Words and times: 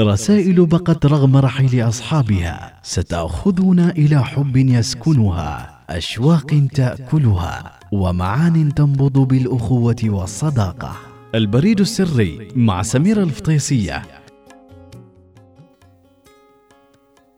رسائل 0.00 0.66
بقت 0.66 1.06
رغم 1.06 1.36
رحيل 1.36 1.88
أصحابها 1.88 2.72
ستأخذنا 2.82 3.90
إلى 3.90 4.24
حب 4.24 4.56
يسكنها 4.56 5.78
أشواق 5.90 6.68
تأكلها 6.74 7.72
ومعان 7.92 8.74
تنبض 8.74 9.18
بالأخوة 9.18 9.96
والصداقة. 10.04 10.96
البريد 11.34 11.80
السري 11.80 12.48
مع 12.56 12.82
سميرة 12.82 13.22
الفطيسية. 13.22 14.02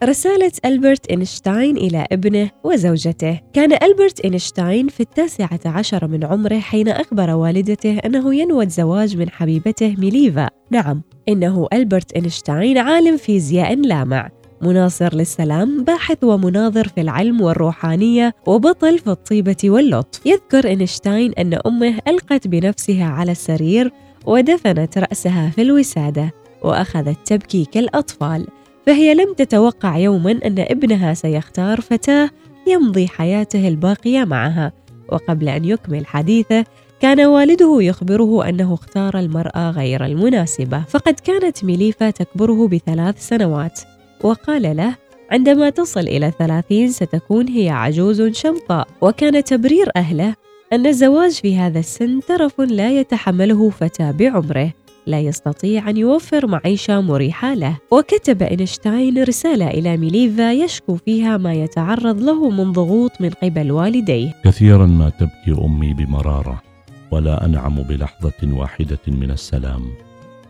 رسالة 0.04 0.52
ألبرت 0.64 1.06
إينشتاين 1.06 1.76
إلى 1.76 2.06
ابنه 2.12 2.50
وزوجته. 2.64 3.40
كان 3.52 3.72
ألبرت 3.72 4.20
إينشتاين 4.20 4.88
في 4.88 5.00
التاسعة 5.00 5.60
عشر 5.66 6.06
من 6.08 6.24
عمره 6.24 6.58
حين 6.58 6.88
أخبر 6.88 7.30
والدته 7.30 7.98
أنه 7.98 8.34
ينوى 8.34 8.64
الزواج 8.64 9.16
من 9.16 9.30
حبيبته 9.30 9.94
ميليفا. 9.98 10.50
نعم 10.70 11.02
إنه 11.28 11.68
ألبرت 11.72 12.12
إينشتاين 12.12 12.78
عالم 12.78 13.16
فيزياء 13.16 13.74
لامع 13.74 14.30
مناصر 14.62 15.14
للسلام 15.14 15.84
باحث 15.84 16.24
ومناظر 16.24 16.88
في 16.88 17.00
العلم 17.00 17.40
والروحانية 17.40 18.34
وبطل 18.46 18.98
في 18.98 19.10
الطيبة 19.10 19.56
واللطف. 19.64 20.26
يذكر 20.26 20.66
إينشتاين 20.66 21.32
أن 21.32 21.58
أمه 21.66 21.98
ألقت 22.08 22.48
بنفسها 22.48 23.04
على 23.04 23.32
السرير 23.32 23.92
ودفنت 24.26 24.98
رأسها 24.98 25.50
في 25.50 25.62
الوسادة 25.62 26.34
وأخذت 26.62 27.16
تبكي 27.24 27.64
كالأطفال 27.64 28.46
فهي 28.86 29.14
لم 29.14 29.34
تتوقع 29.34 29.96
يوما 29.96 30.30
أن 30.30 30.58
ابنها 30.58 31.14
سيختار 31.14 31.80
فتاة 31.80 32.30
يمضي 32.66 33.08
حياته 33.08 33.68
الباقية 33.68 34.24
معها 34.24 34.72
وقبل 35.08 35.48
أن 35.48 35.64
يكمل 35.64 36.06
حديثه 36.06 36.64
كان 37.00 37.20
والده 37.20 37.78
يخبره 37.80 38.48
أنه 38.48 38.74
اختار 38.74 39.18
المرأة 39.18 39.70
غير 39.70 40.04
المناسبة 40.04 40.84
فقد 40.88 41.14
كانت 41.14 41.64
ميليفا 41.64 42.10
تكبره 42.10 42.68
بثلاث 42.68 43.28
سنوات. 43.28 43.80
وقال 44.22 44.76
له 44.76 44.94
عندما 45.30 45.70
تصل 45.70 46.00
إلى 46.00 46.26
الثلاثين 46.26 46.88
ستكون 46.88 47.48
هي 47.48 47.70
عجوز 47.70 48.22
شمطاء 48.22 48.88
وكان 49.00 49.44
تبرير 49.44 49.90
أهله 49.96 50.34
أن 50.72 50.86
الزواج 50.86 51.32
في 51.32 51.56
هذا 51.56 51.78
السن 51.78 52.20
ترف 52.28 52.60
لا 52.60 53.00
يتحمله 53.00 53.70
فتى 53.70 54.12
بعمره. 54.12 54.72
لا 55.06 55.20
يستطيع 55.20 55.90
أن 55.90 55.96
يوفر 55.96 56.46
معيشة 56.46 57.00
مريحة 57.00 57.54
له. 57.54 57.78
وكتب 57.90 58.42
إينشتاين 58.42 59.22
رسالة 59.22 59.68
إلى 59.68 59.96
ميليفا 59.96 60.52
يشكو 60.52 60.96
فيها 60.96 61.36
ما 61.36 61.54
يتعرض 61.54 62.22
له 62.22 62.50
من 62.50 62.72
ضغوط 62.72 63.10
من 63.20 63.30
قبل 63.30 63.72
والديه. 63.72 64.34
كثيرا 64.44 64.86
ما 64.86 65.10
تبكي 65.10 65.64
أمي 65.64 65.94
بمرارة 65.94 66.62
ولا 67.10 67.44
أنعم 67.44 67.82
بلحظة 67.82 68.40
واحدة 68.42 68.98
من 69.08 69.30
السلام. 69.30 69.82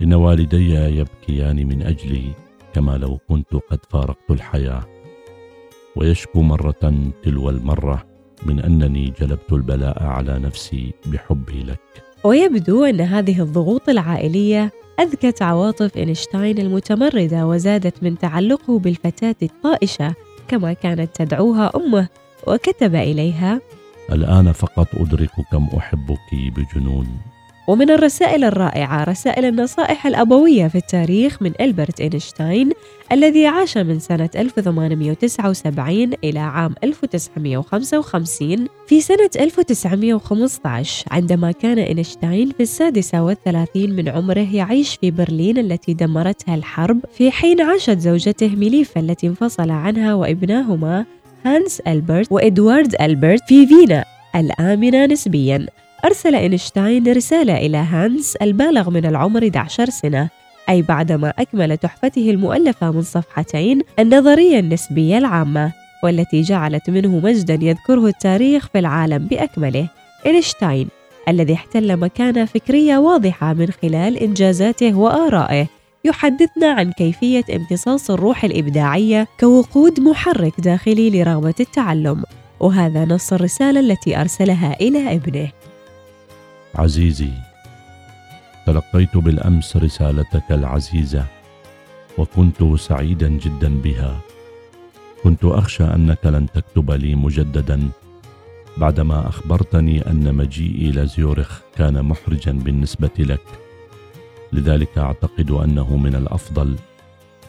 إن 0.02 0.14
والدي 0.14 0.70
يبكيان 0.74 1.68
من 1.68 1.82
أجلي 1.82 2.24
كما 2.74 2.98
لو 2.98 3.18
كنت 3.28 3.54
قد 3.54 3.78
فارقت 3.90 4.30
الحياة. 4.30 4.84
ويشكو 5.96 6.42
مرة 6.42 7.12
تلو 7.22 7.50
المرة 7.50 8.04
من 8.46 8.60
أنني 8.60 9.12
جلبت 9.20 9.52
البلاء 9.52 10.02
على 10.02 10.38
نفسي 10.38 10.92
بحبي 11.06 11.62
لك. 11.62 12.13
ويبدو 12.24 12.84
أن 12.84 13.00
هذه 13.00 13.42
الضغوط 13.42 13.88
العائلية 13.88 14.72
أذكت 15.00 15.42
عواطف 15.42 15.96
إينشتاين 15.96 16.58
المتمردة 16.58 17.46
وزادت 17.46 18.02
من 18.02 18.18
تعلقه 18.18 18.78
بالفتاة 18.78 19.36
الطائشة 19.42 20.14
كما 20.48 20.72
كانت 20.72 21.16
تدعوها 21.16 21.72
أمه 21.76 22.08
وكتب 22.46 22.94
إليها 22.94 23.60
الآن 24.12 24.52
فقط 24.52 24.88
أدرك 24.94 25.30
كم 25.52 25.68
أحبك 25.76 26.34
بجنون. 26.56 27.06
ومن 27.68 27.90
الرسائل 27.90 28.44
الرائعة 28.44 29.04
رسائل 29.04 29.44
النصائح 29.44 30.06
الأبوية 30.06 30.68
في 30.68 30.78
التاريخ 30.78 31.42
من 31.42 31.52
ألبرت 31.60 32.00
إينشتاين 32.00 32.70
الذي 33.12 33.46
عاش 33.46 33.78
من 33.78 33.98
سنة 33.98 34.30
1879 34.36 36.10
إلى 36.24 36.38
عام 36.38 36.74
1955 36.84 38.66
في 38.86 39.00
سنة 39.00 39.30
1915 39.40 41.06
عندما 41.10 41.52
كان 41.52 41.78
إينشتاين 41.78 42.50
في 42.50 42.62
السادسة 42.62 43.22
والثلاثين 43.22 43.96
من 43.96 44.08
عمره 44.08 44.54
يعيش 44.54 44.96
في 44.96 45.10
برلين 45.10 45.58
التي 45.58 45.94
دمرتها 45.94 46.54
الحرب 46.54 46.98
في 47.12 47.30
حين 47.30 47.60
عاشت 47.60 47.98
زوجته 47.98 48.48
ميليفا 48.48 49.00
التي 49.00 49.26
انفصل 49.26 49.70
عنها 49.70 50.14
وابناهما 50.14 51.04
هانس 51.44 51.80
ألبرت 51.80 52.32
وإدوارد 52.32 52.94
ألبرت 53.00 53.42
في 53.48 53.66
فيينا 53.66 54.04
الآمنة 54.34 55.06
نسبياً. 55.06 55.66
أرسل 56.04 56.34
إينشتاين 56.34 57.12
رسالة 57.12 57.56
إلى 57.56 57.76
هانس 57.76 58.36
البالغ 58.36 58.90
من 58.90 59.06
العمر 59.06 59.44
11 59.44 59.90
سنة 59.90 60.28
أي 60.68 60.82
بعدما 60.82 61.32
أكمل 61.38 61.76
تحفته 61.76 62.30
المؤلفة 62.30 62.90
من 62.90 63.02
صفحتين 63.02 63.80
النظرية 63.98 64.58
النسبية 64.58 65.18
العامة 65.18 65.72
والتي 66.02 66.40
جعلت 66.40 66.90
منه 66.90 67.18
مجدا 67.18 67.58
يذكره 67.62 68.06
التاريخ 68.06 68.68
في 68.68 68.78
العالم 68.78 69.18
بأكمله. 69.18 69.88
إينشتاين 70.26 70.88
الذي 71.28 71.54
احتل 71.54 71.96
مكانة 71.96 72.44
فكرية 72.44 72.98
واضحة 72.98 73.52
من 73.52 73.70
خلال 73.82 74.16
إنجازاته 74.16 74.94
وآرائه 74.98 75.66
يحدثنا 76.04 76.70
عن 76.72 76.92
كيفية 76.92 77.44
امتصاص 77.54 78.10
الروح 78.10 78.44
الإبداعية 78.44 79.26
كوقود 79.40 80.00
محرك 80.00 80.60
داخلي 80.60 81.10
لرغبة 81.10 81.54
التعلم 81.60 82.24
وهذا 82.60 83.04
نص 83.04 83.32
الرسالة 83.32 83.80
التي 83.80 84.20
أرسلها 84.20 84.76
إلى 84.80 85.14
ابنه. 85.14 85.48
عزيزي 86.76 87.30
تلقيت 88.66 89.16
بالأمس 89.16 89.76
رسالتك 89.76 90.44
العزيزة 90.50 91.26
وكنت 92.18 92.64
سعيدا 92.80 93.28
جدا 93.28 93.80
بها. 93.80 94.20
كنت 95.24 95.44
أخشى 95.44 95.84
أنك 95.84 96.18
لن 96.24 96.46
تكتب 96.54 96.90
لي 96.90 97.14
مجددا 97.14 97.88
بعدما 98.76 99.28
أخبرتني 99.28 100.10
أن 100.10 100.34
مجيئي 100.34 100.90
إلى 100.90 101.06
زيورخ 101.06 101.60
كان 101.76 102.04
محرجا 102.04 102.52
بالنسبة 102.52 103.10
لك. 103.18 103.44
لذلك 104.52 104.98
أعتقد 104.98 105.50
أنه 105.50 105.96
من 105.96 106.14
الأفضل 106.14 106.76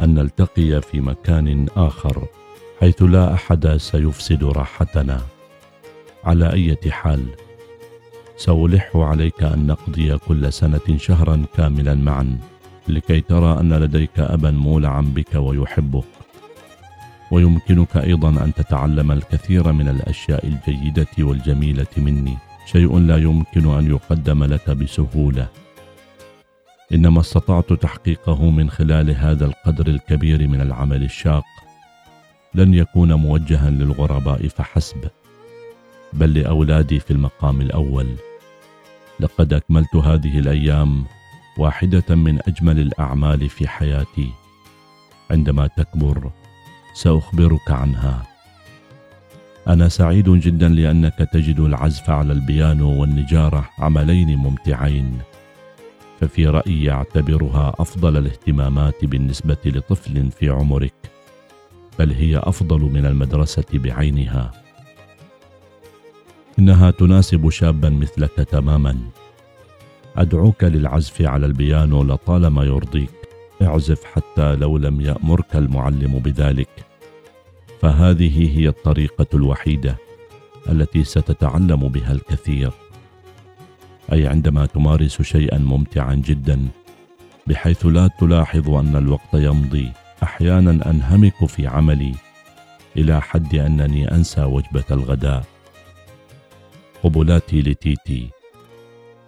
أن 0.02 0.16
نلتقي 0.16 0.82
في 0.82 1.02
مكان 1.02 1.68
آخر 1.78 2.28
حيث 2.80 3.02
لا 3.02 3.34
أحد 3.34 3.78
سيفسد 3.78 4.44
راحتنا. 4.44 5.22
على 6.24 6.54
أي 6.54 6.92
حال 6.92 7.26
سألح 8.38 8.92
عليك 8.96 9.44
أن 9.44 9.68
نقضي 9.68 10.18
كل 10.18 10.54
سنة 10.54 10.98
شهرا 10.98 11.46
كاملا 11.58 11.96
معا 11.96 12.38
لكي 12.88 13.22
ترى 13.22 13.60
أن 13.60 13.74
لديك 13.74 14.20
أبا 14.20 14.52
مولعا 14.52 15.02
بك 15.02 15.36
ويحبك. 15.36 16.06
ويمكنك 17.32 17.98
أيضا 17.98 18.30
أن 18.30 18.54
تتعلم 18.54 19.12
الكثير 19.12 19.72
من 19.72 19.88
الأشياء 19.88 20.48
الجيدة 20.48 21.08
والجميلة 21.20 21.88
مني. 21.98 22.38
شيء 22.66 23.00
لا 23.00 23.18
يمكن 23.18 23.78
أن 23.78 23.90
يقدم 23.90 24.44
لك 24.44 24.70
بسهولة. 24.70 25.48
إنما 26.94 27.20
استطعت 27.20 27.74
تحقيقه 27.74 28.50
من 28.50 28.70
خلال 28.70 29.12
هذا 29.12 29.46
القدر 29.46 29.88
الكبير 29.88 30.48
من 30.48 30.62
العمل 30.62 31.04
الشاق. 31.04 31.44
لن 32.56 32.74
يكون 32.74 33.14
موجها 33.14 33.70
للغرباء 33.70 34.48
فحسب. 34.48 35.10
بل 36.16 36.34
لأولادي 36.34 37.00
في 37.00 37.12
المقام 37.12 37.62
الأول. 37.62 38.08
لقد 39.20 39.54
أكملت 39.54 39.96
هذه 39.96 40.40
الأيام 40.40 41.06
واحدة 41.58 42.16
من 42.16 42.40
أجمل 42.48 42.80
الأعمال 42.80 43.50
في 43.50 43.68
حياتي. 43.68 44.30
عندما 45.32 45.68
تكبر 45.68 46.32
سأخبرك 46.94 47.72
عنها. 47.72 48.24
أنا 49.68 49.90
سعيد 49.90 50.30
جدا 50.30 50.70
لأنك 50.70 51.30
تجد 51.34 51.60
العزف 51.60 52.10
على 52.10 52.34
البيانو 52.34 53.02
والنجارة 53.02 53.70
عملين 53.80 54.36
ممتعين. 54.36 55.20
ففي 56.22 56.48
رأيي 56.48 56.92
أعتبرها 56.92 57.74
أفضل 57.80 58.18
الاهتمامات 58.18 59.06
بالنسبة 59.06 59.58
لطفل 59.66 60.32
في 60.32 60.50
عمرك 60.50 60.94
بل 62.00 62.12
هي 62.12 62.38
أفضل 62.38 62.80
من 62.80 63.06
المدرسة 63.06 63.66
بعينها. 63.74 64.65
إنها 66.60 66.92
تناسب 66.92 67.50
شابا 67.50 67.90
مثلك 67.90 68.36
تماما. 68.36 68.98
أدعوك 70.18 70.64
للعزف 70.64 71.22
على 71.22 71.46
البيانو 71.46 72.04
لطالما 72.04 72.64
يرضيك. 72.64 73.10
اعزف 73.62 74.04
حتى 74.04 74.56
لو 74.56 74.78
لم 74.78 75.02
يأمرك 75.02 75.56
المعلم 75.56 76.20
بذلك. 76.20 76.70
فهذه 77.82 78.60
هي 78.60 78.68
الطريقة 78.68 79.28
الوحيدة 79.34 79.96
التي 80.70 81.04
ستتعلم 81.04 81.88
بها 81.88 82.12
الكثير. 82.12 82.72
أي 84.12 84.28
عندما 84.28 84.66
تمارس 84.66 85.22
شيئا 85.22 85.58
ممتعا 85.58 86.16
جدا 86.16 86.68
بحيث 87.48 87.86
لا 87.86 88.10
تلاحظ 88.20 88.70
أن 88.70 88.96
الوقت 88.96 89.34
يمضي 89.34 89.92
أحيانا 90.24 90.90
أنهمك 90.92 91.46
في 91.46 91.68
عملي 91.68 92.12
إلى 92.98 93.22
حد 93.22 93.56
أنني 93.56 94.12
أنسى 94.12 94.44
وجبة 94.44 94.84
الغداء. 94.92 95.55
قبلاتي 97.06 97.62
لتيتي. 97.62 98.30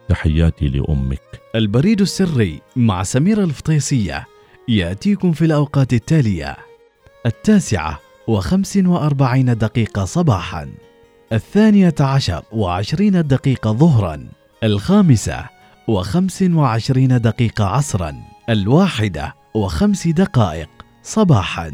تحياتي 0.10 0.68
لأمك. 0.68 1.42
البريد 1.56 2.02
السري 2.02 2.62
مع 2.76 3.04
سميرة 3.04 3.44
الفطيسية. 3.44 4.26
يأتيكم 4.68 5.32
في 5.32 5.46
الأوقات 5.46 5.94
التالية. 5.94 6.58
التاسعة 7.26 8.00
وخمس 8.28 8.78
وأربعين 8.78 9.58
دقيقة 9.58 10.06
صباحا. 10.06 10.70
الثانية 11.34 11.96
عشر 12.00 12.44
وعشرين 12.52 13.28
دقيقة 13.28 13.72
ظهرا. 13.72 14.28
الخامسة 14.64 15.46
وخمس 15.88 16.42
وعشرين 16.42 17.22
دقيقة 17.22 17.66
عصرا. 17.66 18.16
الواحدة 18.50 19.36
وخمس 19.54 20.08
دقائق 20.08 20.70
صباحا. 21.04 21.72